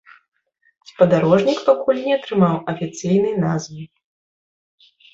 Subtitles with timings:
[0.91, 3.83] Спадарожнік пакуль не атрымаў афіцыйнай назвы.